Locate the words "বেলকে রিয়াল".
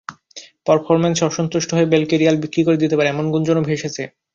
1.93-2.37